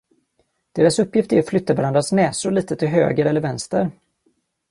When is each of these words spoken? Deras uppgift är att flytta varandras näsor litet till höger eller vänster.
Deras 0.73 0.99
uppgift 0.99 1.33
är 1.33 1.39
att 1.39 1.47
flytta 1.49 1.73
varandras 1.73 2.11
näsor 2.11 2.51
litet 2.51 2.79
till 2.79 2.87
höger 2.87 3.25
eller 3.25 3.41
vänster. 3.41 3.91